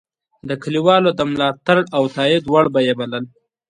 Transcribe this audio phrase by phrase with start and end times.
[0.49, 3.23] د کلیوالو د ملاتړ او تایید وړ به یې بلل.